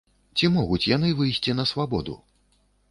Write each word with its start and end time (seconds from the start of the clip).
Ці 0.39 0.49
могуць 0.55 0.81
яны 0.95 1.11
выйсці 1.21 1.57
на 1.61 1.69
свабоду? 1.75 2.21